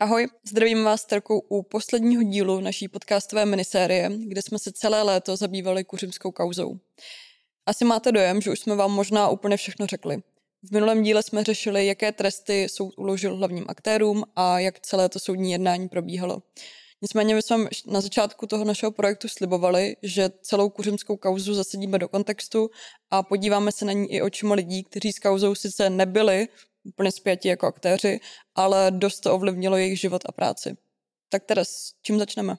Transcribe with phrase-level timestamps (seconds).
[0.00, 5.36] Ahoj, zdravím vás Terkou u posledního dílu naší podcastové minisérie, kde jsme se celé léto
[5.36, 6.78] zabývali kuřimskou kauzou.
[7.66, 10.16] Asi máte dojem, že už jsme vám možná úplně všechno řekli.
[10.62, 15.18] V minulém díle jsme řešili, jaké tresty soud uložil hlavním aktérům a jak celé to
[15.18, 16.42] soudní jednání probíhalo.
[17.02, 17.56] Nicméně my jsme
[17.86, 22.70] na začátku toho našeho projektu slibovali, že celou kuřimskou kauzu zasadíme do kontextu
[23.10, 26.48] a podíváme se na ní i očima lidí, kteří s kauzou sice nebyli
[26.84, 28.20] úplně zpěti jako aktéři,
[28.54, 30.76] ale dost to ovlivnilo jejich život a práci.
[31.28, 32.56] Tak teda s čím začneme?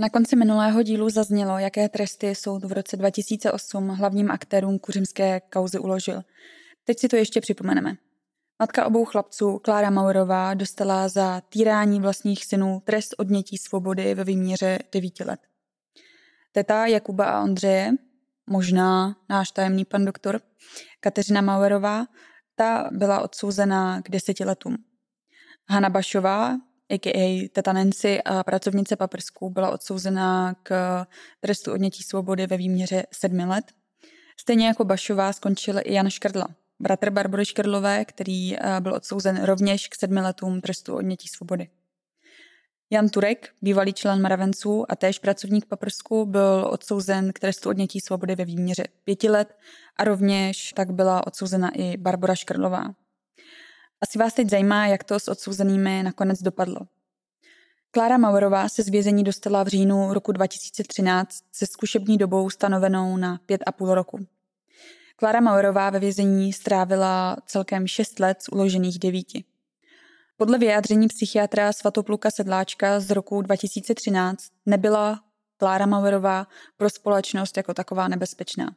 [0.00, 5.78] Na konci minulého dílu zaznělo, jaké tresty soud v roce 2008 hlavním aktérům kuřimské kauzy
[5.78, 6.22] uložil.
[6.88, 7.96] Teď si to ještě připomeneme.
[8.58, 14.78] Matka obou chlapců, Klára Maurová, dostala za týrání vlastních synů trest odnětí svobody ve výměře
[14.92, 15.40] 9 let.
[16.52, 17.92] Teta Jakuba a Ondřeje,
[18.46, 20.40] možná náš tajemný pan doktor,
[21.00, 22.06] Kateřina Maurová,
[22.54, 24.76] ta byla odsouzena k deseti letům.
[25.68, 26.56] Hanna Bašová,
[26.90, 27.48] a.k.a.
[27.52, 31.06] teta Nancy a pracovnice Paprsků, byla odsouzena k
[31.40, 33.64] trestu odnětí svobody ve výměře sedmi let.
[34.40, 36.48] Stejně jako Bašová skončil i Jan Škrdla,
[36.80, 41.68] bratr Barbory Škrlové, který eh, byl odsouzen rovněž k sedmi letům trestu odnětí svobody.
[42.90, 48.34] Jan Turek, bývalý člen mravenců a též pracovník Paprsku, byl odsouzen k trestu odnětí svobody
[48.34, 49.56] ve výměře pěti let
[49.96, 52.84] a rovněž tak byla odsouzena i Barbara Škrlová.
[54.00, 56.80] Asi vás teď zajímá, jak to s odsouzenými nakonec dopadlo.
[57.90, 63.40] Klára Maurová se z vězení dostala v říjnu roku 2013 se zkušební dobou stanovenou na
[63.46, 64.26] pět a půl roku.
[65.20, 69.44] Klára Maurová ve vězení strávila celkem 6 let z uložených devíti.
[70.36, 75.20] Podle vyjádření psychiatra Svatopluka Sedláčka z roku 2013 nebyla
[75.56, 78.74] Klára Maurová pro společnost jako taková nebezpečná.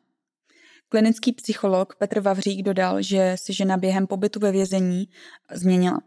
[0.90, 5.08] Klinický psycholog Petr Vavřík dodal, že si žena během pobytu ve vězení
[5.52, 6.02] změnila.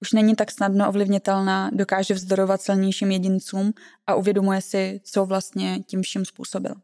[0.00, 3.72] Už není tak snadno ovlivnitelná, dokáže vzdorovat silnějším jedincům
[4.06, 6.74] a uvědomuje si, co vlastně tím vším způsobil.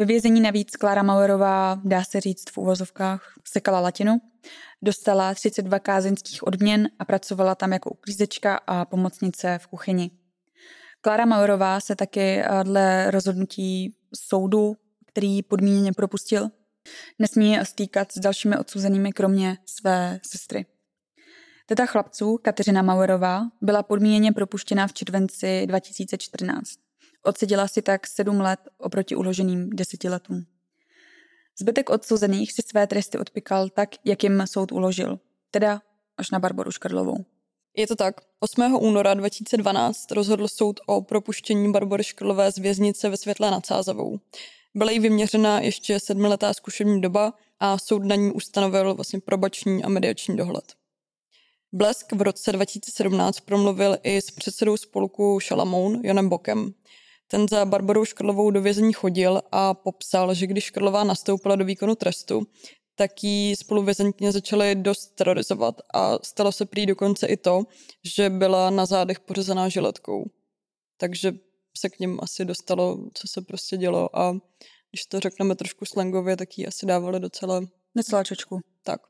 [0.00, 4.20] Ve vězení navíc Klára Mauerová, dá se říct v uvozovkách, sekala latinu,
[4.82, 10.10] dostala 32 kázeňských odměn a pracovala tam jako uklízečka a pomocnice v kuchyni.
[11.00, 16.48] Klára Mauerová se taky eh, dle rozhodnutí soudu, který podmíněně propustil,
[17.18, 20.66] nesmí stýkat s dalšími odsouzenými kromě své sestry.
[21.66, 26.89] Teta chlapců, Kateřina Mauerová, byla podmíněně propuštěna v červenci 2014.
[27.22, 30.46] Odseděla si tak sedm let oproti uloženým deseti letům.
[31.60, 35.18] Zbytek odsouzených si své tresty odpikal tak, jak jim soud uložil,
[35.50, 35.82] teda
[36.16, 37.24] až na Barboru Škrlovou.
[37.76, 38.20] Je to tak.
[38.40, 38.74] 8.
[38.80, 44.18] února 2012 rozhodl soud o propuštění Barbory Škrlové z věznice ve Světlé nad Sázavou.
[44.74, 49.88] Byla jí vyměřena ještě sedmiletá zkušební doba a soud na ní ustanovil vlastně probační a
[49.88, 50.74] mediační dohled.
[51.72, 56.74] Blesk v roce 2017 promluvil i s předsedou spolku Šalamoun Janem Bokem.
[57.30, 61.94] Ten za Barbarou Škrlovou do vězení chodil a popsal, že když Škrlová nastoupila do výkonu
[61.94, 62.42] trestu,
[62.94, 67.62] tak ji spoluvězenkyně začaly dost terorizovat a stalo se prý dokonce i to,
[68.16, 70.24] že byla na zádech pořezaná žiletkou.
[70.98, 71.32] Takže
[71.78, 74.32] se k ním asi dostalo, co se prostě dělo a
[74.90, 77.60] když to řekneme trošku slangově, tak ji asi dávali docela...
[77.94, 78.60] Necela čočku.
[78.84, 79.00] Tak.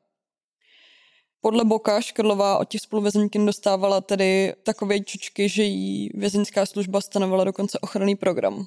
[1.42, 7.44] Podle Boka Škrlová od těch spoluvězenkyň dostávala tedy takové čučky, že jí vězeňská služba stanovala
[7.44, 8.66] dokonce ochranný program.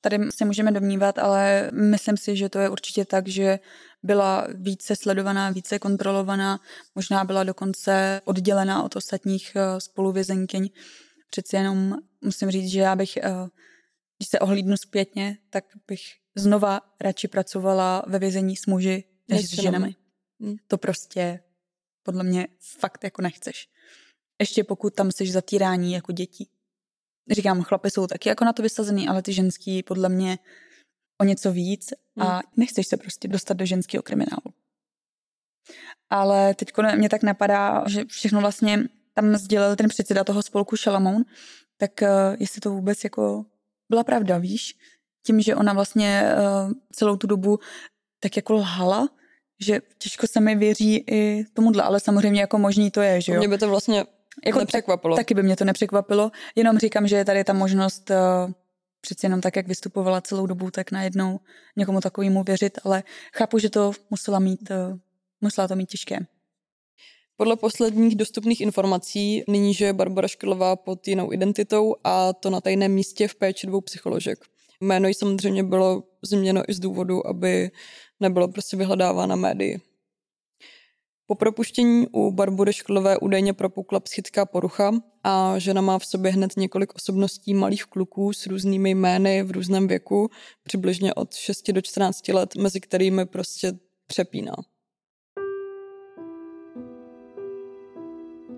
[0.00, 3.58] Tady se můžeme domnívat, ale myslím si, že to je určitě tak, že
[4.02, 6.60] byla více sledovaná, více kontrolovaná,
[6.94, 10.68] možná byla dokonce oddělená od ostatních eh, spoluvězenkyň.
[11.30, 11.94] Přeci jenom
[12.24, 13.30] musím říct, že já bych, eh,
[14.18, 16.00] když se ohlídnu zpětně, tak bych
[16.36, 19.94] znova radši pracovala ve vězení s muži než s ženami.
[20.40, 20.56] Hmm.
[20.66, 21.40] To prostě
[22.08, 23.68] podle mě fakt jako nechceš.
[24.40, 26.46] Ještě pokud tam jsi zatírání jako děti.
[27.30, 30.38] Říkám, chlapy jsou taky jako na to vysazený, ale ty ženský podle mě
[31.20, 32.42] o něco víc a hmm.
[32.56, 34.54] nechceš se prostě dostat do ženského kriminálu.
[36.10, 41.24] Ale teď mě tak napadá, že všechno vlastně tam sdělil ten předseda toho spolku Šalamoun,
[41.76, 42.08] tak uh,
[42.40, 43.44] jestli to vůbec jako
[43.90, 44.78] byla pravda, víš?
[45.26, 47.58] Tím, že ona vlastně uh, celou tu dobu
[48.20, 49.08] tak jako lhala,
[49.60, 53.38] že těžko se mi věří i tomuhle, ale samozřejmě jako možný to je, že jo.
[53.38, 54.04] Mě by to vlastně
[54.46, 55.16] jako nepřekvapilo.
[55.16, 58.52] Tak, taky by mě to nepřekvapilo, jenom říkám, že je tady ta možnost uh,
[59.00, 61.40] přeci jenom tak, jak vystupovala celou dobu, tak najednou
[61.76, 63.02] někomu takovému věřit, ale
[63.34, 64.98] chápu, že to musela mít, uh,
[65.40, 66.18] musela to mít těžké.
[67.36, 72.92] Podle posledních dostupných informací nyní žije Barbara Škrlová pod jinou identitou a to na tajném
[72.92, 74.38] místě v péči dvou psycholožek.
[74.80, 77.70] Jméno jí samozřejmě bylo změněno i z důvodu, aby
[78.20, 79.80] nebylo prostě vyhledáváno médii.
[81.26, 84.92] Po propuštění u Barbory Šklové údajně propukla psychická porucha
[85.24, 89.88] a žena má v sobě hned několik osobností malých kluků s různými jmény v různém
[89.88, 90.30] věku,
[90.62, 93.72] přibližně od 6 do 14 let, mezi kterými prostě
[94.06, 94.54] přepíná.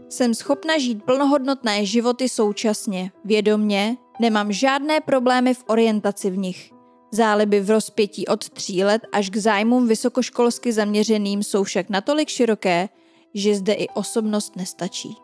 [0.09, 6.80] Jsem schopna žít plnohodnotné životy současně, vědomně, nemám žádné problémy v orientaci v nich.
[7.13, 12.89] Záliby v rozpětí od tří let až k zájmům vysokoškolsky zaměřeným jsou však natolik široké,
[13.35, 15.17] že zde i osobnost nestačí.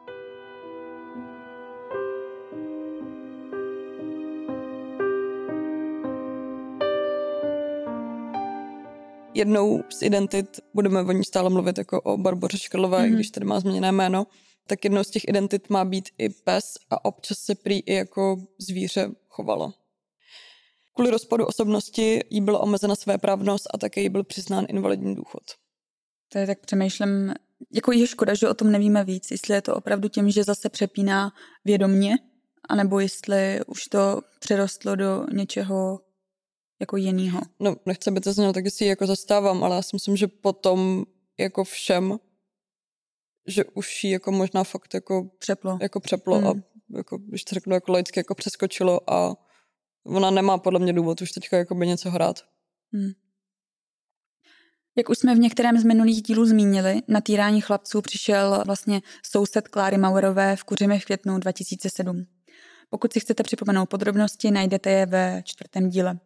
[9.34, 13.14] Jednou z identit, budeme o ní stále mluvit jako o Barboře Škrlové, mm-hmm.
[13.14, 14.26] když tady má změněné jméno,
[14.66, 18.36] tak jednou z těch identit má být i pes a občas se prý i jako
[18.58, 19.72] zvíře chovalo.
[20.96, 25.42] Kvůli rozpadu osobnosti jí byla omezena své právnost a také jí byl přiznán invalidní důchod.
[26.32, 27.34] To je tak přemýšlím,
[27.72, 30.68] jako je škoda, že o tom nevíme víc, jestli je to opravdu tím, že zase
[30.68, 31.32] přepíná
[31.64, 32.14] vědomně,
[32.68, 36.00] anebo jestli už to přerostlo do něčeho
[36.80, 37.40] jako jiného.
[37.60, 41.04] No, nechce by to znělo, tak si jako zastávám, ale já si myslím, že potom
[41.38, 42.18] jako všem,
[43.46, 46.46] že už jí jako možná fakt jako přeplo, jako přeplo hmm.
[46.46, 46.52] a
[46.96, 49.45] jako, když to řeknu jako laicky, jako přeskočilo a
[50.06, 52.40] ona nemá podle mě důvod už teďka jako by něco hrát.
[52.92, 53.12] Hmm.
[54.96, 59.68] Jak už jsme v některém z minulých dílů zmínili, na týrání chlapců přišel vlastně soused
[59.68, 62.26] Kláry Maurové v Kuřimi v květnu 2007.
[62.90, 66.18] Pokud si chcete připomenout podrobnosti, najdete je ve čtvrtém díle.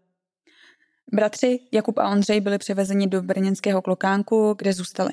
[1.12, 5.10] Bratři Jakub a Ondřej byli převezeni do brněnského klokánku, kde zůstali.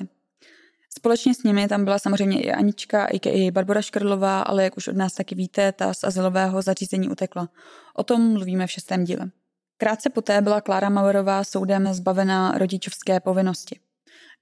[0.98, 4.96] Společně s nimi tam byla samozřejmě i Anička, i Barbara Škrlová, ale jak už od
[4.96, 7.48] nás taky víte, ta z azylového zařízení utekla.
[7.94, 9.30] O tom mluvíme v šestém díle.
[9.76, 13.80] Krátce poté byla Klára Mauerová soudem zbavena rodičovské povinnosti.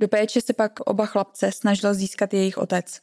[0.00, 3.00] Do péče se pak oba chlapce snažil získat jejich otec.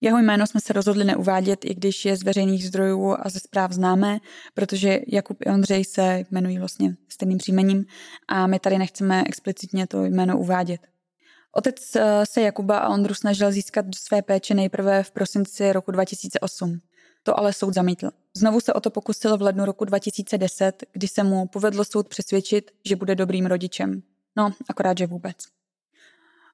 [0.00, 3.72] Jeho jméno jsme se rozhodli neuvádět, i když je z veřejných zdrojů a ze zpráv
[3.72, 4.18] známé,
[4.54, 7.84] protože Jakub i Ondřej se jmenují vlastně stejným příjmením
[8.28, 10.80] a my tady nechceme explicitně to jméno uvádět.
[11.56, 15.90] Otec eh, se Jakuba a Ondru snažil získat do své péče nejprve v prosinci roku
[15.90, 16.80] 2008.
[17.22, 18.10] To ale soud zamítl.
[18.36, 22.70] Znovu se o to pokusil v lednu roku 2010, kdy se mu povedlo soud přesvědčit,
[22.84, 24.02] že bude dobrým rodičem.
[24.36, 25.36] No, akorát, že vůbec.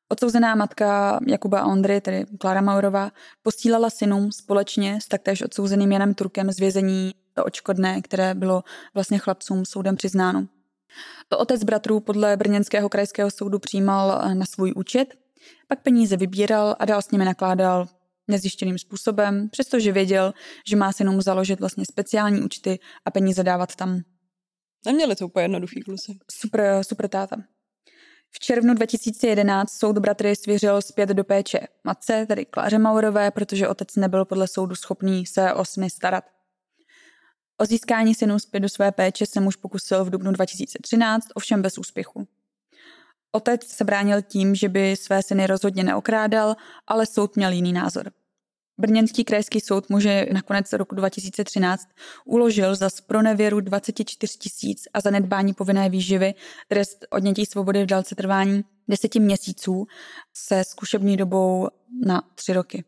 [0.08, 3.10] Odsouzená matka Jakuba a Ondry, tedy Klára Maurová,
[3.42, 8.64] posílala synům společně s taktéž odsouzeným Janem Turkem z vězení to očkodné, které bylo
[8.94, 10.46] vlastně chlapcům soudem přiznáno.
[11.28, 15.14] To otec bratrů podle Brněnského krajského soudu přijímal eh, na svůj účet,
[15.68, 17.86] pak peníze vybíral a dál s nimi nakládal
[18.28, 20.32] nezjištěným způsobem, přestože věděl,
[20.66, 24.00] že má synům založit vlastně speciální účty a peníze dávat tam.
[24.86, 26.18] Neměli to úplně jednoduchý kluci.
[26.30, 27.36] Super, super táta.
[28.30, 33.96] V červnu 2011 soud bratry svěřil zpět do péče matce, tedy Kláře Maurové, protože otec
[33.96, 36.24] nebyl podle soudu schopný se o syny starat.
[37.62, 41.78] O získání synů zpět do své péče se muž pokusil v dubnu 2013, ovšem bez
[41.78, 42.28] úspěchu.
[43.32, 46.56] Otec se bránil tím, že by své syny rozhodně neokrádal,
[46.86, 48.10] ale soud měl jiný názor.
[48.78, 51.88] Brněnský krajský soud muže nakonec roku 2013
[52.24, 56.34] uložil za spronevěru 24 tisíc a za nedbání povinné výživy
[56.68, 59.86] trest odnětí svobody v délce trvání 10 měsíců
[60.34, 61.68] se zkušební dobou
[62.06, 62.84] na tři roky.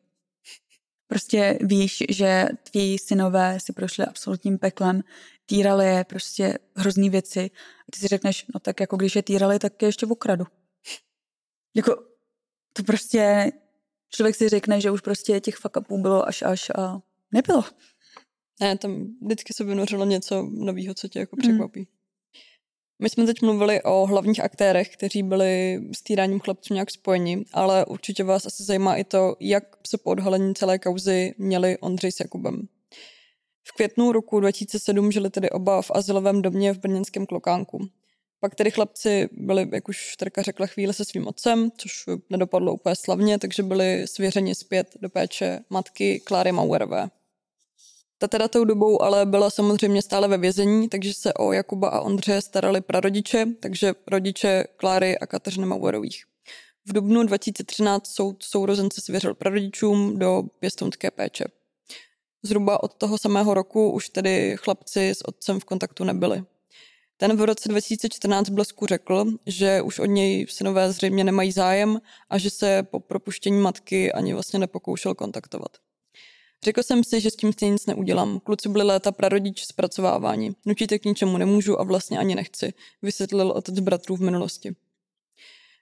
[1.15, 5.03] Prostě víš, že tví synové si prošli absolutním peklem,
[5.47, 9.59] týrali je prostě hrozný věci a ty si řekneš, no tak jako když je týrali,
[9.59, 10.45] tak je ještě v okradu.
[11.77, 12.03] Jako
[12.73, 13.53] to prostě
[14.11, 17.01] člověk si řekne, že už prostě těch fuck bylo až až a
[17.33, 17.65] nebylo.
[18.61, 21.81] Ne, tam vždycky se vynořilo něco nového, co tě jako překvapí.
[21.81, 21.87] Mm.
[22.99, 27.87] My jsme teď mluvili o hlavních aktérech, kteří byli s týráním chlapců nějak spojeni, ale
[27.87, 32.21] určitě vás asi zajímá i to, jak se po odhalení celé kauzy měli Ondřej s
[32.21, 32.69] Jakubem.
[33.69, 37.89] V květnu roku 2007 žili tedy oba v asilovém domě v brněnském Klokánku.
[38.41, 42.97] Pak tedy chlapci byli, jak už Trka řekla, chvíli se svým otcem, což nedopadlo úplně
[42.97, 47.09] slavně, takže byli svěřeni zpět do péče matky Kláry Mauerové.
[48.25, 52.01] Ta teda tou dobou ale byla samozřejmě stále ve vězení, takže se o Jakuba a
[52.01, 56.25] Ondře starali prarodiče, takže rodiče Kláry a Kateřiny Mauerových.
[56.87, 61.45] V dubnu 2013 soud sourozence svěřil prarodičům do pěstounské péče.
[62.43, 66.45] Zhruba od toho samého roku už tedy chlapci s otcem v kontaktu nebyli.
[67.17, 72.01] Ten v roce 2014 Blesku řekl, že už od něj synové zřejmě nemají zájem
[72.31, 75.71] a že se po propuštění matky ani vlastně nepokoušel kontaktovat.
[76.65, 78.41] Řekl jsem si, že s tím stejně nic neudělám.
[78.41, 80.57] Kluci byli léta prarodič zpracovávání.
[80.67, 84.77] Nutíte k ničemu nemůžu a vlastně ani nechci, vysvětlil otec bratrů v minulosti.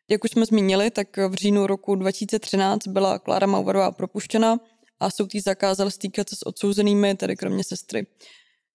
[0.08, 4.60] Jak už jsme zmínili, tak v říjnu roku 2013 byla Klára Mauverová propuštěna
[5.00, 8.06] a soud zakázal stýkat se s odsouzenými, tedy kromě sestry.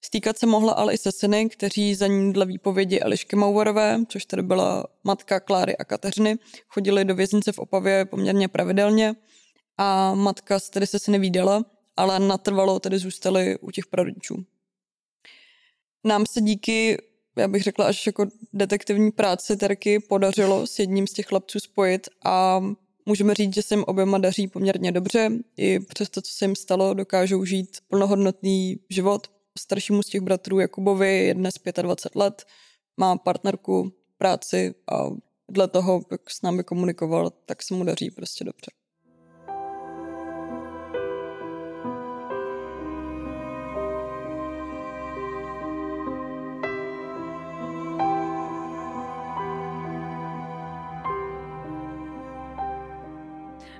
[0.02, 4.26] Stýkat se mohla ale i se syny, kteří za ní dle výpovědi Elišky Mauvarové, což
[4.26, 6.38] tedy byla matka Kláry a Kateřiny,
[6.68, 9.16] chodili do věznice v Opavě poměrně pravidelně
[9.78, 11.64] a matka tedy se syny výdala,
[11.98, 14.46] ale natrvalo tedy zůstali u těch prarodičů.
[16.04, 16.98] Nám se díky,
[17.38, 22.08] já bych řekla, až jako detektivní práci Terky podařilo s jedním z těch chlapců spojit
[22.25, 22.63] a
[23.06, 25.32] můžeme říct, že se jim oběma daří poměrně dobře.
[25.58, 29.27] I přes to, co se jim stalo, dokážou žít plnohodnotný život.
[29.60, 32.46] Staršímu z těch bratrů Jakubovi je dnes 25 let,
[32.98, 35.04] má partnerku, práci a
[35.50, 38.72] dle toho, jak s námi komunikoval, tak se mu daří prostě dobře.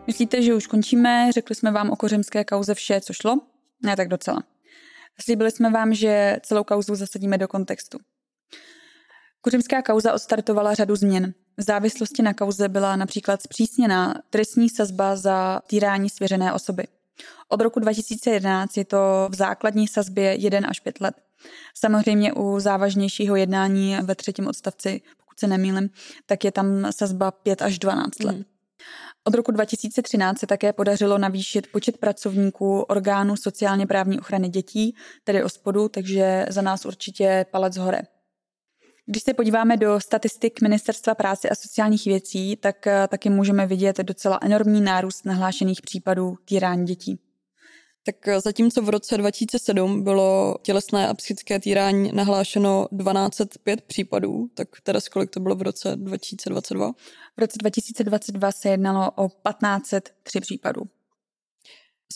[0.08, 1.32] Myslíte, že už končíme?
[1.32, 3.40] Řekli jsme vám o kořemské kauze vše, co šlo?
[3.84, 4.44] Ne, tak docela.
[5.22, 7.98] Slíbili jsme vám, že celou kauzu zasadíme do kontextu.
[9.42, 11.34] Kořemská kauza odstartovala řadu změn.
[11.58, 16.84] V závislosti na kauze byla například zpřísněna trestní sazba za týrání svěřené osoby.
[17.50, 21.16] Od roku 2011 je to v základní sazbě 1 až 5 let.
[21.74, 25.90] Samozřejmě u závažnějšího jednání ve třetím odstavci, pokud se nemýlim,
[26.26, 28.36] tak je tam sazba 5 až 12 let.
[28.36, 28.57] Mm.
[29.28, 35.44] Od roku 2013 se také podařilo navýšit počet pracovníků orgánů sociálně právní ochrany dětí, tedy
[35.44, 38.02] OSPODu, takže za nás určitě palec hore.
[39.06, 43.98] Když se podíváme do statistik Ministerstva práce a sociálních věcí, tak eh, taky můžeme vidět
[43.98, 47.20] docela enormní nárůst nahlášených případů týrání dětí.
[48.08, 54.68] Tak eh, zatímco v roce 2007 bylo tělesné a psychické týrání nahlášeno 1205 případů, tak
[54.84, 56.92] teda kolik to bylo v roce 2022?
[57.38, 60.82] V roce 2022 se jednalo o 1503 případů.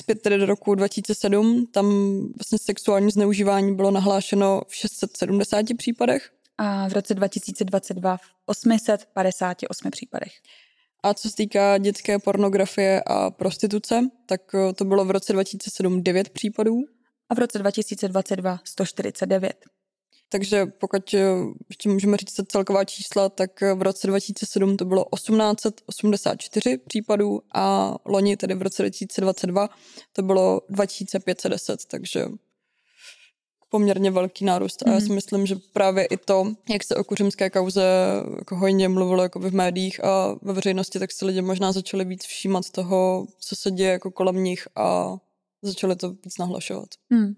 [0.01, 1.86] Zpět tedy do roku 2007, tam
[2.38, 6.31] vlastně sexuální zneužívání bylo nahlášeno v 670 případech.
[6.57, 10.31] A v roce 2022 v 858 případech.
[11.03, 16.03] A co se týká dětské pornografie a prostituce, tak eh, to bylo v roce 2007
[16.03, 16.75] 9 případů.
[17.29, 19.53] A v roce 2022 149.
[20.29, 21.20] Takže pokud eh,
[21.70, 27.96] ještě můžeme říct celková čísla, tak eh, v roce 2007 to bylo 1884 případů a
[28.05, 29.70] loni, tedy v roce 2022,
[30.13, 32.25] to bylo 2510, takže
[33.72, 34.88] poměrně velký nárůst.
[34.88, 35.16] A já si mhm.
[35.16, 37.84] myslím, že právě i to, jak se o kuřimské kauze
[38.38, 42.25] jako hojně mluvilo jako v médiích a ve veřejnosti, tak se lidi možná začali víc
[42.25, 45.18] všímat toho, co se děje jako kolem nich a
[45.62, 46.90] začali to víc nahlašovat.
[47.12, 47.34] Hmm.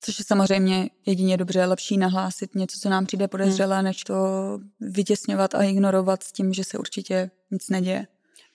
[0.00, 3.84] Což je samozřejmě jedině dobře, lepší nahlásit něco, co nám přijde podezřelé, hmm.
[3.84, 4.14] než to
[4.80, 8.06] vytěsňovat a ignorovat s tím, že se určitě nic neděje.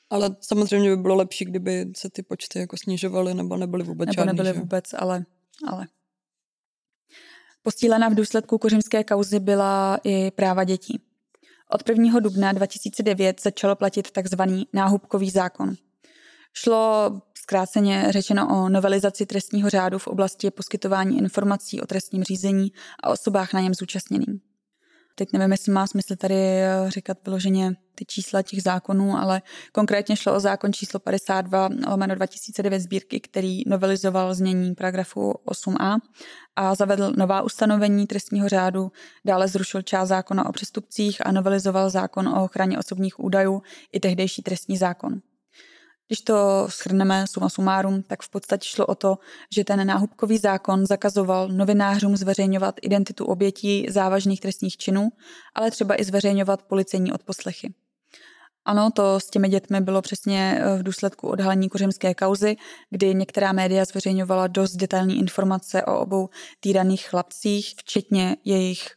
[0.10, 4.14] Ale samozřejmě by bylo lepší, kdyby se ty počty jako snižovaly nebo nebyly vůbec nebo
[4.14, 4.28] žádný.
[4.28, 4.60] nebyly že?
[4.60, 5.26] vůbec, ale,
[5.68, 5.88] ale
[7.64, 11.02] Postílena v důsledku kořimské kauzy byla i práva dětí.
[11.72, 12.20] Od 1.
[12.20, 14.42] dubna 2009 začalo platit tzv.
[14.74, 15.74] náhubkový zákon.
[16.54, 22.72] Šlo zkráceně řečeno o novelizaci trestního řádu v oblasti poskytování informací o trestním řízení
[23.04, 24.40] a osobách na něm zúčastněným.
[25.20, 30.16] Teď nevím, jestli má smysl tady eh, říkat vyloženě ty čísla těch zákonů, ale konkrétně
[30.16, 35.98] šlo o zákon číslo 52 lomeno 2009 sbírky, který novelizoval znění paragrafu 8a
[36.56, 38.92] a zavedl nová ustanovení trestního řádu,
[39.26, 43.62] dále zrušil část zákona o přestupcích a novelizoval zákon o ochraně osobních údajů
[43.92, 45.22] i tehdejší trestní zákon.
[46.10, 49.18] Když to schrneme suma sumárum, tak v podstatě šlo o to,
[49.56, 55.10] že ten náhubkový zákon zakazoval novinářům zveřejňovat identitu obětí závažných trestních činů,
[55.56, 57.74] ale třeba i zveřejňovat policejní odposlechy.
[58.66, 62.56] Ano, to s těmi dětmi bylo přesně eh, v důsledku odhalení kořemské kauzy,
[62.90, 68.88] kdy některá média zveřejňovala dost detailní informace o obou týraných chlapcích, včetně jejich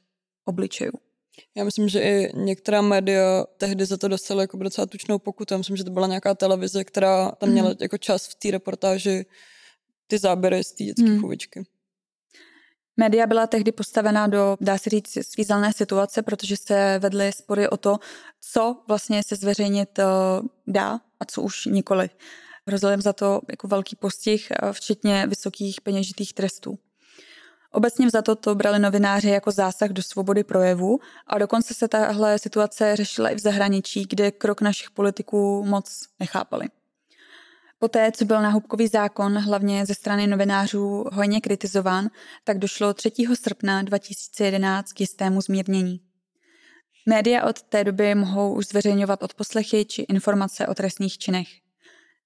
[0.44, 1.11] obličejů.
[1.54, 5.54] Já myslím, že i některá média tehdy za to dostala jako docela tučnou pokutu.
[5.54, 7.76] Já myslím, že to byla nějaká televize, která tam měla mm.
[7.80, 9.26] jako čas v té reportáži
[10.06, 11.20] ty záběry z té dětské mm.
[11.20, 11.64] chůvičky.
[12.96, 17.76] Média byla tehdy postavena do, dá se říct, svízelné situace, protože se vedly spory o
[17.76, 17.98] to,
[18.52, 20.04] co vlastně se zveřejnit eh,
[20.66, 22.10] dá a co už nikoli.
[22.66, 26.78] Hrozil za to jako velký postih, eh, včetně vysokých peněžitých trestů.
[27.72, 32.96] Obecně za to brali novináři jako zásah do svobody projevu a dokonce se tahle situace
[32.96, 36.68] řešila i v zahraničí, kde krok našich politiků moc nechápali.
[37.78, 42.08] Poté, co byl náhubkový zákon hlavně ze strany novinářů hojně kritizován,
[42.44, 43.12] tak došlo 3.
[43.34, 46.00] srpna 2011 k jistému zmírnění.
[47.08, 51.48] Média od té doby mohou už zveřejňovat odposlechy či informace o trestných činech.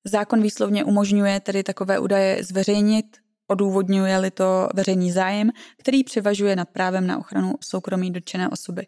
[0.04, 7.06] Zákon výslovně umožňuje tedy takové údaje zveřejnit, odůvodňuje-li to veřejný zájem, který převažuje nad právem
[7.06, 8.86] na ochranu soukromí dotčené osoby.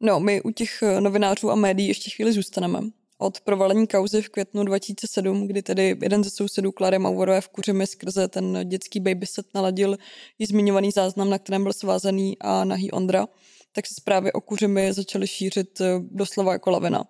[0.00, 2.80] No, my u těch novinářů a médií ještě chvíli zůstaneme
[3.18, 7.86] od provalení kauzy v květnu 2007, kdy tedy jeden ze sousedů Klary Mauerové v Kuřimi
[7.86, 9.96] skrze ten dětský babyset naladil
[10.38, 13.26] i zmiňovaný záznam, na kterém byl svázaný a nahý Ondra,
[13.72, 17.04] tak se zprávy o Kuřimi začaly šířit eh, doslova jako lavina.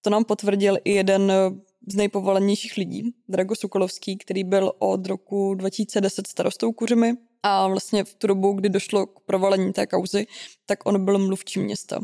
[0.00, 1.50] To nám potvrdil i jeden eh,
[1.86, 8.14] z nejpovolenějších lidí, Drago Sokolovský, který byl od roku 2010 starostou Kuřimi a vlastně v
[8.14, 10.26] tu dobu, kdy došlo k provalení té kauzy,
[10.66, 12.00] tak on byl mluvčím města.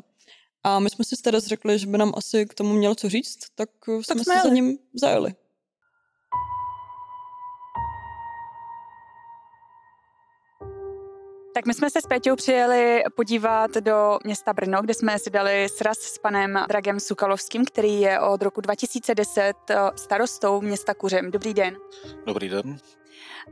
[0.64, 3.38] A my jsme si teda řekli, že by nám asi k tomu měl co říct,
[3.54, 5.34] tak, tak jsme, jsme se za ním zajeli.
[11.58, 15.68] Tak my jsme se s Péťou přijeli podívat do města Brno, kde jsme si dali
[15.68, 21.30] sraz s panem Dragem Sukalovským, který je od roku 2010 eh, starostou města Kuřem.
[21.30, 21.76] Dobrý den.
[22.26, 22.78] Dobrý den.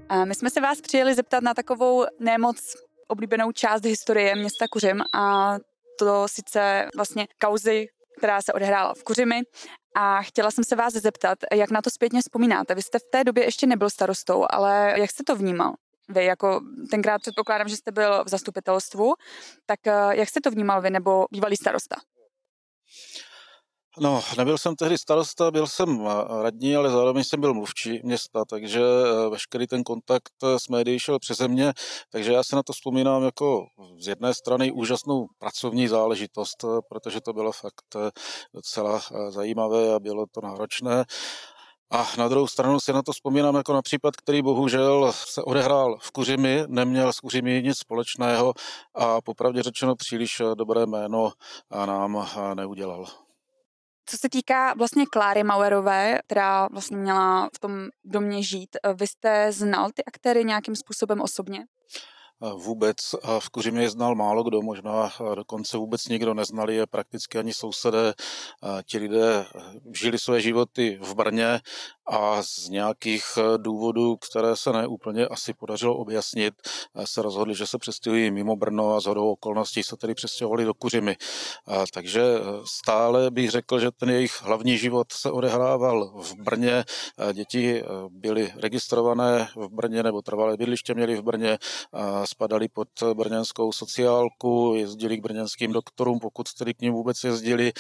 [0.09, 2.77] A my jsme se vás přijeli zeptat na takovou nemoc
[3.09, 5.57] oblíbenou část historie města Kuřem a
[5.99, 7.87] to sice vlastně kauzy,
[8.19, 9.41] která se odehrála v Kuřimi
[9.97, 12.75] a chtěla jsem se vás zeptat, jak na to zpětně vzpomínáte.
[12.75, 15.75] Vy jste v té době ještě nebyl starostou, ale jak jste to vnímal?
[16.09, 16.61] Vy jako
[16.91, 19.15] tenkrát předpokládám, že jste byl v zastupitelstvu,
[19.67, 21.97] tak eh, jak jste to vnímal vy nebo bývalý starosta?
[24.01, 28.45] No, nebyl jsem tehdy starosta, byl jsem eh, radní, ale zároveň jsem byl mluvčí města,
[28.45, 31.73] takže eh, veškerý ten kontakt s médií šel přeze mě,
[32.11, 33.67] takže já se na to vzpomínám jako
[33.99, 37.97] z jedné strany úžasnou pracovní záležitost, protože to bylo fakt
[38.55, 41.05] docela zajímavé a bylo to náročné.
[41.91, 45.99] A na druhou stranu si na to vzpomínám jako na případ, který bohužel se odehrál
[46.01, 48.55] v Kuřimi, neměl s Kuřimi nic společného
[48.95, 51.33] a popravdě řečeno příliš dobré jméno
[51.87, 53.07] nám neudělal.
[54.07, 59.53] Co se týká vlastně Kláry Mauerové, která vlastně měla v tom domě žít, vy jste
[59.53, 61.65] znal ty aktéry nějakým způsobem osobně?
[62.41, 62.97] Vůbec
[63.39, 68.15] v Kuřimě je znal málo kdo, možná dokonce vůbec nikdo neznali je prakticky ani sousedé.
[68.87, 69.47] Ti lidé
[69.95, 71.61] žili své životy v Brně
[72.09, 73.25] a z nějakých
[73.57, 76.55] důvodů, které se neúplně asi podařilo objasnit,
[77.05, 80.75] se rozhodli, že se přestěhují mimo Brno a z hodou okolností se tedy přestěhovali do
[80.75, 81.17] Kuřimy.
[81.95, 82.23] Takže
[82.65, 86.85] stále bych řekl, že ten jejich hlavní život se odehrával v Brně.
[87.33, 91.59] Děti byly registrované v Brně nebo trvalé bydliště měli v Brně
[92.27, 97.73] spadali pod brněnskou sociálku, jezdili k brněnským doktorům, pokud tedy k ním vůbec jezdili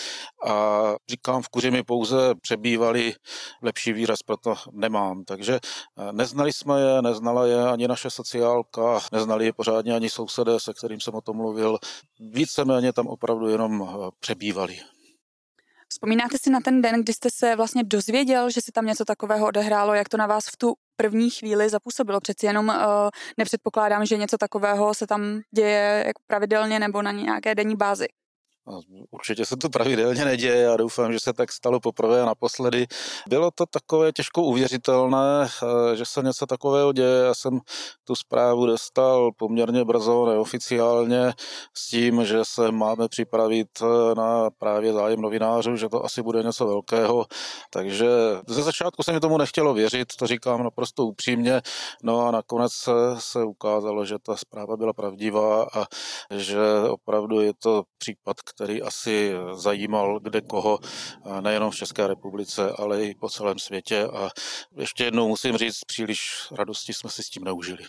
[0.46, 3.14] a říkám, v Kuřimi pouze přebývali,
[3.62, 5.24] lepší výraz proto nemám.
[5.24, 10.61] Takže eh, neznali jsme je, neznala je ani naše sociálka, neznali je pořádně ani sousedé,
[10.61, 11.78] se kterým jsem o tom mluvil.
[12.20, 14.95] Víceméně tam opravdu jenom eh, přebývali.
[15.88, 19.46] Vzpomínáte si na ten den, kdy jste se vlastně dozvěděl, že se tam něco takového
[19.46, 22.20] odehrálo, jak to na vás v tu první chvíli zapůsobilo?
[22.20, 22.75] Přeci jenom uh,
[23.38, 28.07] nepředpokládám, že něco takového se tam děje jako pravidelně nebo na nějaké denní bázi.
[29.11, 32.87] Určitě se to pravidelně neděje a doufám, že se tak stalo poprvé a naposledy.
[33.29, 35.48] Bylo to takové těžko uvěřitelné,
[35.92, 37.24] eh, že se něco takového děje.
[37.24, 37.61] Já jsem
[38.05, 41.33] tu zprávu dostal poměrně brzo, neoficiálně,
[41.74, 46.42] s tím, že se máme připravit eh, na právě zájem novinářů, že to asi bude
[46.42, 47.26] něco velkého.
[47.70, 48.07] Takže
[48.48, 51.62] ze začátku se mi tomu nechtělo věřit, to říkám naprosto upřímně.
[52.02, 55.85] No a nakonec se, se ukázalo, že ta zpráva byla pravdivá a
[56.31, 60.79] že opravdu je to případ, který asi zajímal kde koho,
[61.40, 64.05] nejenom v České republice, ale i po celém světě.
[64.05, 64.29] A
[64.77, 66.21] ještě jednou musím říct, příliš
[66.53, 67.85] radosti jsme si s tím neužili.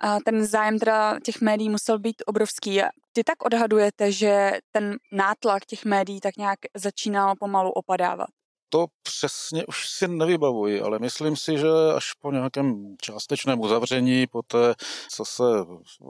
[0.00, 2.80] A ten zájem teda těch médií musel být obrovský.
[3.12, 8.28] Ty tak odhadujete, že ten nátlak těch médií tak nějak začínal pomalu opadávat?
[8.70, 14.42] To přesně už si nevybavuji, ale myslím si, že až po nějakém částečném uzavření, po
[14.42, 14.74] té,
[15.10, 15.44] co se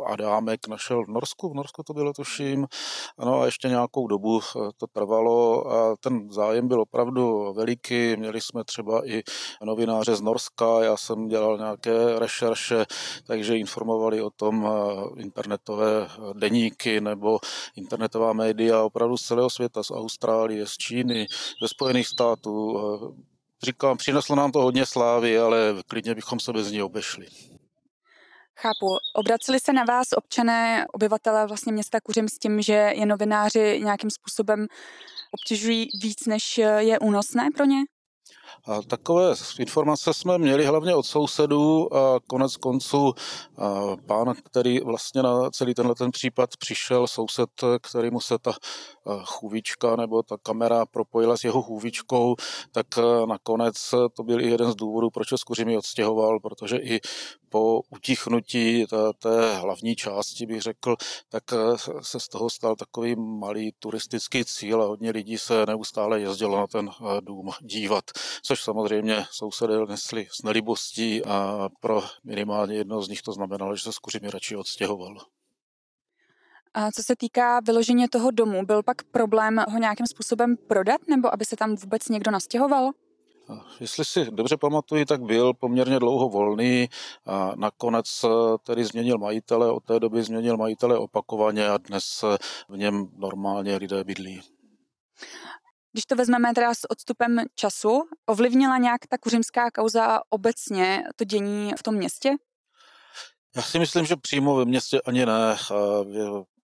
[0.07, 2.67] Adámek našel v Norsku, v Norsku to bylo tuším,
[3.19, 4.41] ano a ještě nějakou dobu
[4.77, 9.23] to trvalo a ten zájem byl opravdu veliký, měli jsme třeba i
[9.65, 12.85] novináře z Norska, já jsem dělal nějaké rešerše,
[13.27, 17.39] takže informovali o tom eh, internetové deníky nebo
[17.77, 21.27] internetová média opravdu z celého světa, z Austrálie, z Číny,
[21.63, 23.17] ze Spojených států, sportu.
[23.63, 27.27] Říkám, přineslo nám to hodně slávy, ale klidně bychom se bez ní obešli.
[28.57, 28.87] Chápu.
[29.15, 34.11] Obraceli se na vás občané, obyvatele vlastně města Kuřim s tím, že je novináři nějakým
[34.11, 34.67] způsobem
[35.33, 37.77] obtěžují víc, než je únosné pro ně?
[38.67, 43.13] A takové informace jsme měli hlavně od sousedů a konec konců
[44.07, 47.51] pán, který vlastně na celý tenhle ten případ přišel, soused,
[47.83, 48.53] kterýmu se ta
[49.25, 52.37] chůvička nebo ta kamera propojila s jeho chůvičkou,
[52.73, 52.87] tak
[53.29, 57.01] nakonec to byl i jeden z důvodů, proč ho z Kuřimi odstěhoval, protože i
[57.51, 60.97] po utichnutí té, té hlavní části, bych řekl,
[61.29, 61.45] tak
[62.01, 66.67] se z toho stal takový malý turistický cíl a hodně lidí se neustále jezdilo na
[66.67, 68.05] ten dům dívat
[68.43, 73.83] což samozřejmě sousedé nesli s nelibostí a pro minimálně jedno z nich to znamenalo, že
[73.83, 75.17] se skuřimi radši odstěhoval.
[76.75, 81.35] A co se týká vyloženě toho domu, byl pak problém ho nějakým způsobem prodat, nebo
[81.35, 82.91] aby se tam vůbec někdo nastěhoval?
[83.81, 86.89] Jestli si dobře pamatuju, tak byl poměrně dlouho volný
[87.27, 88.25] a nakonec
[88.63, 92.25] tedy změnil majitele, od té doby změnil majitele opakovaně a dnes
[92.69, 94.43] v něm normálně lidé bydlí.
[95.93, 101.73] Když to vezmeme teda s odstupem času, ovlivnila nějak ta kuřimská kauza obecně to dění
[101.79, 102.31] v tom městě?
[103.57, 105.57] Já si myslím, že přímo ve městě ani ne.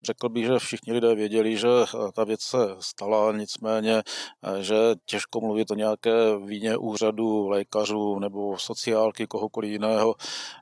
[0.05, 4.03] Řekl bych, že všichni lidé věděli, že eh, ta věc se stala, nicméně,
[4.43, 10.15] eh, že těžko mluvit o nějaké víně úřadu, lékařů nebo sociálky, kohokoliv jiného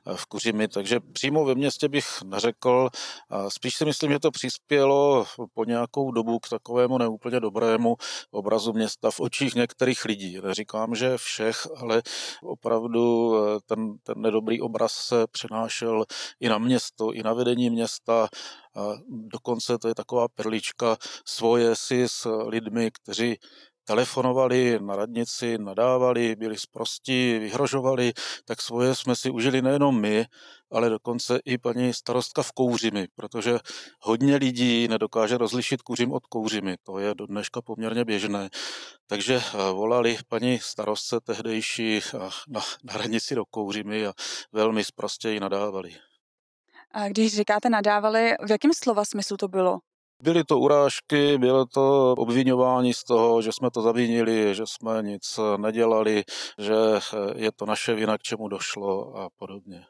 [0.06, 0.68] eh, v Kuřimi.
[0.68, 2.88] Takže přímo ve městě bych neřekl.
[3.48, 7.96] Spíš si myslím, že to přispělo po nějakou dobu k takovému neúplně dobrému
[8.30, 10.40] obrazu města v očích některých lidí.
[10.40, 12.02] Neříkám, že všech, ale
[12.42, 13.34] opravdu
[13.66, 16.04] ten, ten nedobrý obraz se přenášel
[16.40, 18.28] i na město, i na vedení města
[19.08, 23.38] dokonce to je taková perlička svoje si s lidmi, kteří
[23.84, 28.12] telefonovali na radnici, nadávali, byli zprostí, vyhrožovali,
[28.44, 30.26] tak svoje jsme si užili nejenom my,
[30.70, 33.58] ale dokonce i paní starostka v Kouřimi, protože
[34.00, 36.76] hodně lidí nedokáže rozlišit kuřim od kouřimi.
[36.82, 38.50] To je do dneška poměrně běžné.
[39.06, 44.12] Takže eh, volali paní starostce tehdejší eh, na, na radnici do Kouřimi a
[44.52, 45.96] velmi zprostě ji nadávali.
[46.94, 49.78] A když říkáte nadávali, v jakém slova smyslu to bylo?
[50.22, 55.40] Byly to urážky, bylo to obvinování z toho, že jsme to zavinili, že jsme nic
[55.56, 56.24] nedělali,
[56.58, 56.74] že
[57.36, 59.84] je to naše vina, k čemu došlo a podobně.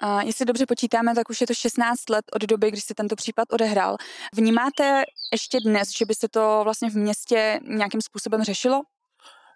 [0.00, 3.16] A jestli dobře počítáme, tak už je to 16 let od doby, kdy se tento
[3.16, 3.96] případ odehrál.
[4.34, 8.80] Vnímáte ještě dnes, že by se to vlastně v městě nějakým způsobem řešilo?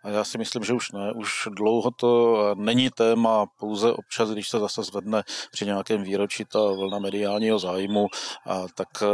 [0.02, 1.12] A já si myslím, že už ne.
[1.12, 6.58] Už dlouho to není téma, pouze občas, když se zase zvedne při nějakém výročí ta
[6.58, 8.06] vlna mediálního zájmu,
[8.46, 9.06] a tak eh,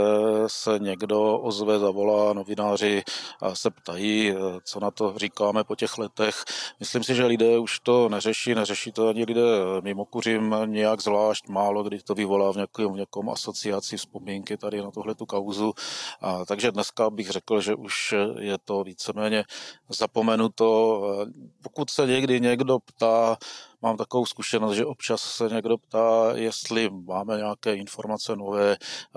[0.46, 3.03] se někdo ozve, zavolá, novináři
[3.40, 6.44] a se ptají, eh, co na to říkáme po těch letech.
[6.81, 9.42] Myslím si, že lidé už to neřeší, neřeší to ani lidé
[9.81, 14.83] mimo kuřím nějak zvlášť, málo kdy to vyvolá v někom, v někom asociaci vzpomínky tady
[14.83, 15.75] na tohle tu kauzu.
[16.20, 19.44] A, takže dneska bych řekl, že už je to víceméně
[19.88, 21.27] zapomenuto Eh,
[21.62, 23.37] pokud se někdy někdo ptá,
[23.83, 28.77] mám takovou zkušenost, že občas se někdo ptá, jestli máme nějaké informace nové,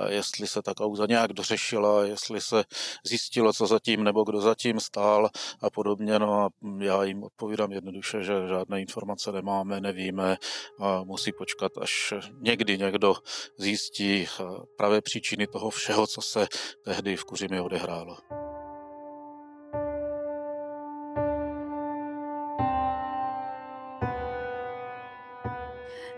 [0.10, 2.64] jestli se ta kauza nějak dořešila, jestli se
[3.06, 5.30] zjistilo, co zatím nebo kdo zatím stál
[5.62, 6.20] a podobně.
[6.20, 10.38] No a já jim odpovídám jednoduše, že žádné informace nemáme, nevíme
[10.80, 13.16] a musí počkat, až někdy někdo
[13.58, 14.44] zjistí eh,
[14.78, 16.48] pravé příčiny toho všeho, co se
[16.86, 18.18] tehdy v Kuřimě odehrálo.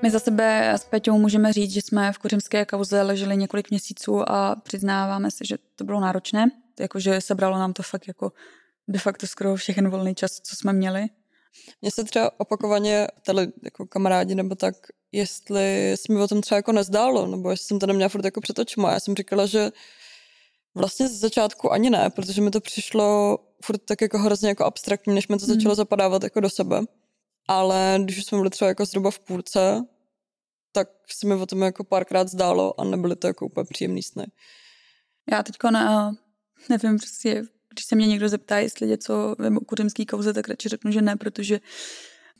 [0.03, 4.31] My za sebe s Peťou můžeme říct, že jsme v kuřimské kauze leželi několik měsíců
[4.31, 6.51] a přiznáváme si, že to bylo náročné.
[6.79, 8.31] Jakože sebralo nám to fakt jako
[8.87, 11.05] de facto skoro všechen volný čas, co jsme měli.
[11.81, 14.75] Mně se třeba opakovaně ptali jako kamarádi nebo tak,
[15.11, 18.41] jestli se mi o tom třeba jako nezdálo, nebo jestli jsem to neměla furt jako
[18.41, 18.93] před očima.
[18.93, 19.71] Já jsem říkala, že
[20.75, 25.15] vlastně z začátku ani ne, protože mi to přišlo furt tak jako hrozně jako abstraktní,
[25.15, 25.75] než mi to začalo mm.
[25.75, 26.81] zapadávat jako do sebe.
[27.47, 29.81] Ale když jsme byli třeba jako zhruba v půlce,
[30.71, 34.25] tak se mi o tom jako párkrát zdálo a nebyly to jako úplně příjemný sny.
[35.31, 36.11] Já teďko na,
[36.69, 40.69] nevím, prostě, když se mě někdo zeptá, jestli něco vím o kuřimský kauze, tak radši
[40.69, 41.59] řeknu, že ne, protože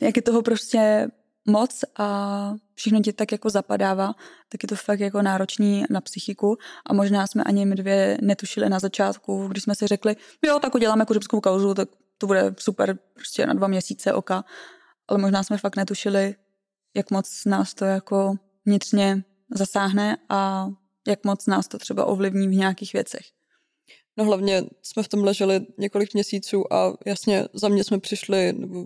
[0.02, 1.08] jak je toho prostě
[1.48, 4.14] moc a všechno ti tak jako zapadává,
[4.50, 8.70] tak je to fakt jako náročný na psychiku a možná jsme ani my dvě netušili
[8.70, 12.98] na začátku, když jsme si řekli, jo, tak uděláme kuřimskou kauzu, tak to bude super
[13.14, 14.44] prostě na dva měsíce oka,
[15.12, 16.36] ale možná jsme fakt netušili,
[16.95, 19.24] jak moc nás to jako vnitřně
[19.56, 20.69] zasáhne a
[21.08, 23.26] jak moc nás to třeba ovlivní v nějakých věcech.
[24.17, 28.86] No hlavně jsme v tom leželi několik měsíců a jasně za mě jsme přišli, nebo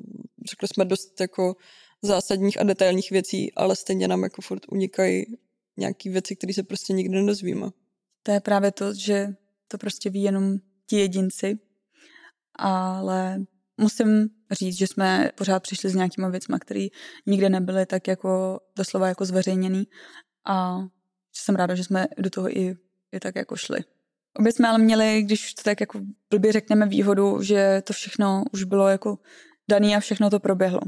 [0.50, 1.56] řekli jsme dost jako
[2.02, 5.26] zásadních a detailních věcí, ale stejně nám jako furt unikají
[5.78, 7.68] nějaký věci, které se prostě nikdy nedozvíme.
[8.24, 9.28] To je právě to, že
[9.68, 10.58] to prostě ví jenom
[10.88, 11.60] ti jedinci,
[12.56, 13.42] ale
[13.78, 16.88] musím říct, že jsme pořád přišli s nějakýma věcmi, které
[17.26, 19.88] nikdy nebyly tak jako doslova jako zveřejněný
[20.46, 20.80] a
[21.34, 22.76] jsem ráda, že jsme do toho i,
[23.12, 23.80] i tak jako šli.
[24.40, 28.64] Obě jsme ale měli, když to tak jako blbě řekneme výhodu, že to všechno už
[28.64, 29.18] bylo jako
[29.68, 30.82] daný a všechno to proběhlo.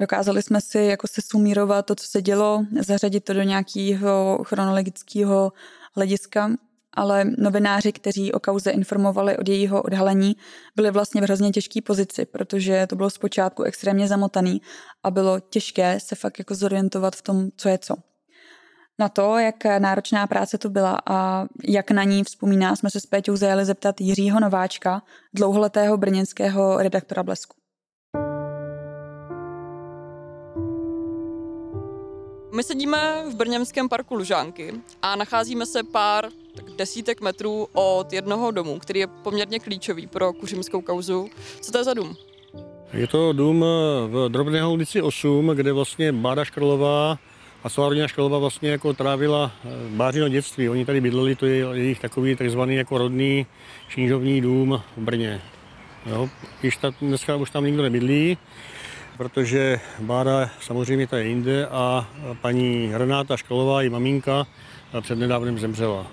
[0.00, 5.52] Dokázali jsme si jako se sumírovat to, co se dělo, zařadit to do nějakého chronologického
[5.94, 6.50] hlediska,
[6.98, 10.36] ale novináři, kteří o kauze informovali od jejího odhalení,
[10.76, 14.62] byli vlastně v hrozně těžké pozici, protože to bylo zpočátku extrémně zamotaný
[15.02, 17.94] a bylo těžké se fakt jako zorientovat v tom, co je co.
[18.98, 23.06] Na to, jak náročná práce to byla a jak na ní vzpomíná, jsme se s
[23.06, 25.02] Péťou zajeli zeptat Jiřího Nováčka,
[25.34, 27.57] dlouholetého brněnského redaktora Blesku.
[32.58, 38.50] My sedíme v brněnském parku Lužánky a nacházíme se pár tak desítek metrů od jednoho
[38.50, 41.28] domu, který je poměrně klíčový pro kuřimskou kauzu.
[41.60, 42.16] Co to je za dům?
[42.92, 43.64] Je to dům
[44.08, 47.18] v Drobného ulici 8, kde vlastně Bára Škrlová
[47.64, 50.68] a celá rodina Škrlová vlastně jako trávila eh, bářino dětství.
[50.68, 53.46] Oni tady bydleli, to je jejich takový takzvaný jako rodný
[53.88, 55.42] šížovní dům v Brně.
[56.06, 56.28] Jo,
[56.60, 58.38] když ta, dneska už tam nikdo nebydlí,
[59.18, 62.08] protože Bára samozřejmě ta je jinde a
[62.40, 64.46] paní Renáta Škrlová, i maminka,
[65.00, 66.06] přednedávnem zemřela.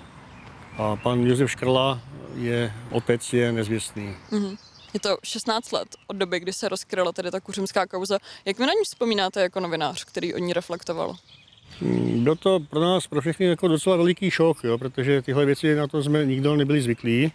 [0.78, 2.00] A pan Josef Škrla
[2.34, 4.16] je, otec je nezvěstný.
[4.30, 4.56] Mm-hmm.
[4.94, 8.18] Je to 16 let od doby, kdy se rozkryla tedy ta kuřimská kauza.
[8.44, 11.16] Jak vy na ní vzpomínáte jako novinář, který o ní reflektoval?
[12.16, 15.86] Byl to pro nás, pro všechny jako docela veliký šok, jo, protože tyhle věci na
[15.86, 17.32] to jsme nikdo nebyli zvyklí.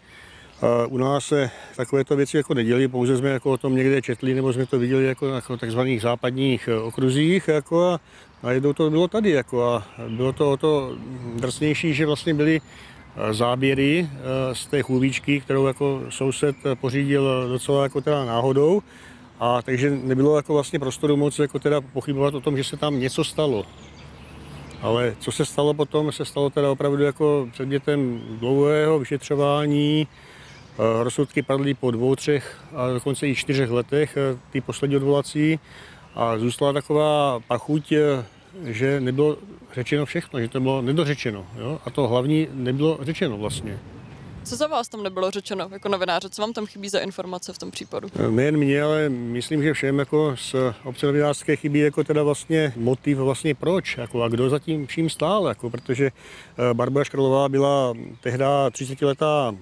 [0.88, 4.54] U nás se takovéto věci jako neděli, pouze jsme jako o tom někde četli, nebo
[4.54, 8.00] jsme to viděli jako na jako takzvaných západních eh, okruzích jako a
[8.44, 10.96] najednou to bylo tady jako a bylo to o to
[11.36, 17.84] drsnější, že vlastně byly eh, záběry eh, z té chůvíčky, kterou jako soused pořídil docela
[17.84, 18.82] jako teda náhodou.
[19.40, 23.00] A takže nebylo jako vlastně prostoru moc jako teda pochybovat o tom, že se tam
[23.00, 23.66] něco stalo.
[24.82, 30.08] Ale co se stalo potom, se stalo teda opravdu jako předmětem dlouhého vyšetřování,
[30.78, 35.60] rozsudky padly po dvou, třech a dokonce i čtyřech letech, eh, ty poslední odvolací.
[36.16, 38.26] A zůstala taková pachuť, eh,
[38.64, 39.38] že nebylo
[39.74, 41.46] řečeno všechno, že to bylo nedořečeno.
[41.58, 41.80] Jo?
[41.86, 43.80] A to hlavní nebylo řečeno vlastně.
[44.44, 46.30] Co za vás tam nebylo řečeno jako novináře?
[46.30, 48.08] Co vám tam chybí za informace v tom případu?
[48.30, 53.18] Nejen mě, ale myslím, že všem jako z obce novinářské chybí jako teda vlastně motiv
[53.18, 56.12] vlastně proč jako a kdo za tím vším stál, jako, protože
[56.74, 59.56] Barbara Škrlová byla tehdy 30 letá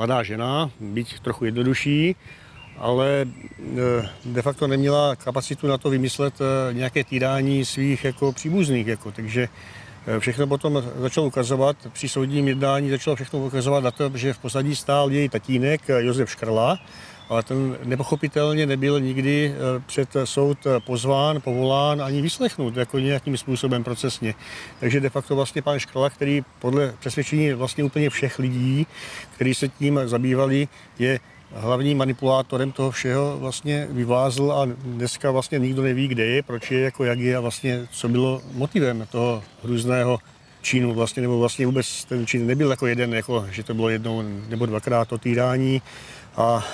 [0.00, 2.16] mladá žena, být trochu jednodušší,
[2.78, 8.86] ale e, de facto neměla kapacitu na to vymyslet e, nějaké týrání svých jako příbuzných.
[8.86, 9.48] Jako, takže
[10.06, 14.38] e, všechno potom začalo ukazovat, při soudním jednání začalo všechno ukazovat na to, že v
[14.38, 16.78] pozadí stál její tatínek Josef Škrla,
[17.30, 23.84] ale ten nepochopitelně nebyl nikdy eh, před soud pozván, povolán ani vyslechnut jako nějakým způsobem
[23.84, 24.34] procesně.
[24.80, 28.86] Takže de facto vlastně pan Škrala, který podle přesvědčení vlastně úplně všech lidí,
[29.34, 31.20] kteří se tím zabývali, je
[31.52, 36.80] hlavním manipulátorem toho všeho vlastně vyvázl a dneska vlastně nikdo neví, kde je, proč je,
[36.80, 40.18] jako jak je a vlastně co bylo motivem toho hrůzného
[40.62, 44.22] čínu vlastně, nebo vlastně vůbec ten čin nebyl jako jeden, jako, že to bylo jednou
[44.48, 45.82] nebo dvakrát to týrání,
[46.36, 46.64] a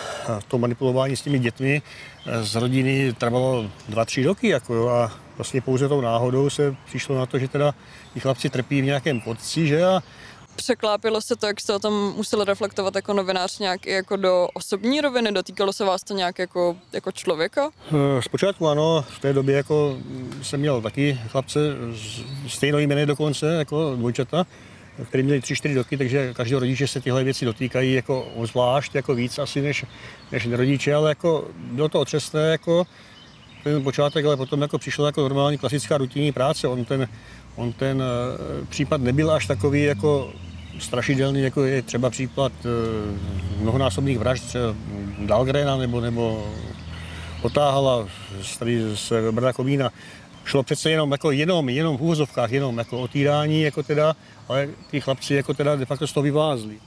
[0.49, 1.83] to manipulování s těmi dětmi
[2.27, 4.49] eh, z rodiny trvalo dva, tři roky.
[4.49, 7.75] Jako jo, a vlastně pouze tou náhodou se přišlo na to, že teda
[8.15, 10.03] ti chlapci trpí v nějakém podci, že a
[10.57, 14.49] Překlápilo se to, jak jste o tom museli reflektovat jako novinář nějak i jako do
[14.55, 15.33] osobní roviny?
[15.33, 17.71] Dotýkalo se vás to nějak jako, jako člověka?
[17.89, 19.99] Eh, zpočátku ano, v té době jako
[20.43, 21.61] jsem měl taky chlapce
[22.49, 24.47] stejnou jmény dokonce, jako dvojčata,
[25.05, 29.39] který měli 3-4 roky, takže každý rodiče se tyhle věci dotýkají jako zvlášť, jako víc
[29.39, 29.85] asi než,
[30.33, 32.87] než rodiče, ale jako bylo to otřesné, jako
[33.65, 36.69] ten počátek, ale potom jako přišla jako normální klasická rutinní práce.
[36.69, 37.09] On ten,
[37.57, 40.33] on ten uh, případ nebyl až takový jako
[40.79, 44.57] strašidelný, jako je třeba případ uh, mnohonásobných vražd,
[45.19, 46.53] Dalgrena nebo, nebo
[47.43, 48.09] Potáhala
[48.59, 49.91] tady z Brda Kovína
[50.47, 54.17] šlo přece jenom, jako jenom, jenom v úvozovkách, jenom jako o týrání, jako teda,
[54.49, 56.79] ale ty chlapci jako teda de facto z toho vyvázli.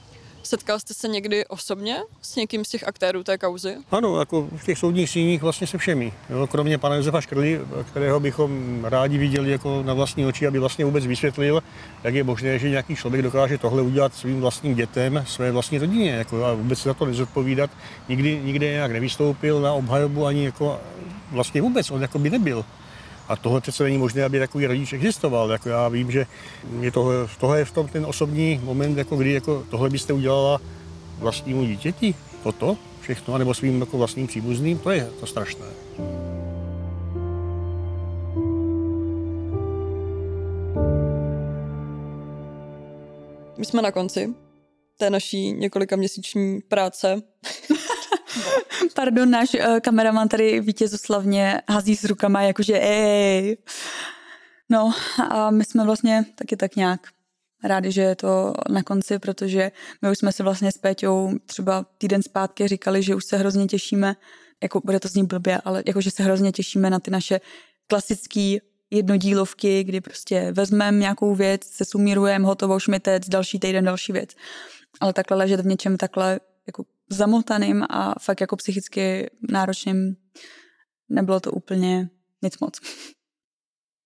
[0.42, 3.76] Setkal jste se někdy osobně s někým z těch aktérů té kauzy?
[3.90, 6.12] Ano, jako v těch soudních síních vlastně se všemi.
[6.30, 10.84] Jo, kromě pana Josefa Škrly, kterého bychom rádi viděli jako na vlastní oči, aby vlastně
[10.84, 11.62] vůbec vysvětlil,
[12.04, 16.10] jak je možné, že nějaký člověk dokáže tohle udělat svým vlastním dětem, své vlastní rodině.
[16.10, 17.70] Jako, a vůbec se za to nezodpovídat.
[18.08, 20.80] Nikdy, nikdy nějak nevystoupil na obhajobu ani jako
[21.30, 22.64] vlastně vůbec, on jako by nebyl.
[23.30, 25.50] A tohle přece není možné, aby takový rodič existoval.
[25.50, 26.26] Jako já vím, že
[26.80, 30.60] je tohle, tohle je v tom ten osobní moment, jako kdy jako tohle byste udělala
[31.18, 35.66] vlastnímu dítěti, toto všechno, nebo svým jako vlastním příbuzným, to je to strašné.
[43.58, 44.34] My jsme na konci
[44.96, 47.22] té naší několika měsíční práce.
[48.94, 53.56] Pardon, náš uh, kameraman tady vítězoslavně hází s rukama, jakože ej.
[54.68, 54.92] No
[55.30, 57.00] a my jsme vlastně taky tak nějak
[57.64, 61.86] rádi, že je to na konci, protože my už jsme si vlastně s Péťou třeba
[61.98, 64.16] týden zpátky říkali, že už se hrozně těšíme,
[64.62, 67.40] jako bude to znít blbě, ale jakože se hrozně těšíme na ty naše
[67.86, 68.56] klasické
[68.90, 74.30] jednodílovky, kdy prostě vezmeme nějakou věc, se sumírujeme, hotovo, šmitec, další týden, další věc.
[75.00, 76.49] Ale takhle ležet v něčem takhle jako
[77.10, 80.16] zamotaným a fakt jako psychicky náročným
[81.08, 82.08] nebylo to úplně
[82.42, 82.80] nic moc.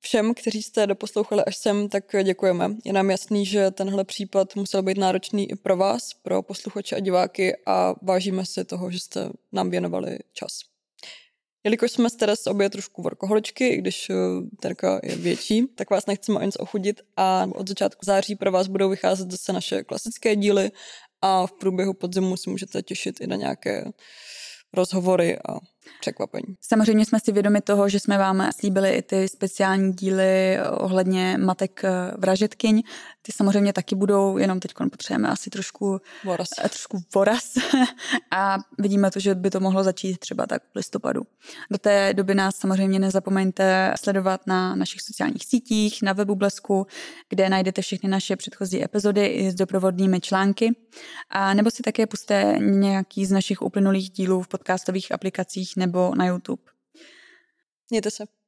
[0.01, 2.71] Všem, kteří jste doposlouchali až sem, tak děkujeme.
[2.85, 7.01] Je nám jasný, že tenhle případ musel být náročný i pro vás, pro posluchače a
[7.01, 10.59] diváky a vážíme si toho, že jste nám věnovali čas.
[11.65, 14.15] Jelikož jsme s Teres obě trošku workoholičky, i když eh,
[14.61, 18.67] Terka je větší, tak vás nechceme o nic ochudit a od začátku září pro vás
[18.67, 20.71] budou vycházet zase naše klasické díly
[21.27, 23.85] a v průběhu podzimu si můžete těšit i na nějaké
[24.73, 25.59] rozhovory a
[26.01, 26.55] překvapení.
[26.61, 31.83] Samozřejmě jsme si vědomi toho, že jsme vám slíbili i ty speciální díly ohledně matek
[32.19, 32.83] vražetkyň.
[33.27, 36.49] Ty samozřejmě taky budou, jenom teď potřebujeme asi trošku voraz.
[36.65, 37.45] Eh, trošku voraz
[38.31, 41.23] a vidíme to, že by to mohlo začít třeba tak v listopadu.
[41.71, 46.87] Do té doby nás samozřejmě nezapomeňte sledovat na našich sociálních sítích, na webu Blesku,
[47.29, 50.77] kde najdete všechny naše předchozí epizody i s doprovodnými články.
[51.31, 56.27] A nebo si také puste nějaký z našich uplynulých dílů v podcastových aplikacích nebo na
[56.27, 56.63] YouTube.
[57.91, 58.44] Mějte se.